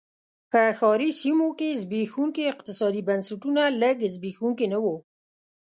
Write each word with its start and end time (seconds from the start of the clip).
په 0.51 0.61
ښاري 0.77 1.11
سیمو 1.21 1.49
کې 1.59 1.79
زبېښونکي 1.81 2.43
اقتصادي 2.53 3.01
بنسټونه 3.09 3.61
لږ 3.81 3.97
زبېښونکي 4.15 4.65
نه 4.73 4.79
و. 4.83 4.85